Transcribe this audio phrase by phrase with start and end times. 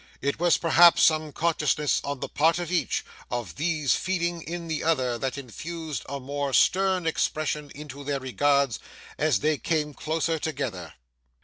[0.19, 4.83] It was perhaps some consciousness on the part of each, of these feelings in the
[4.83, 8.79] other, that infused a more stern expression into their regards
[9.19, 10.95] as they came closer together.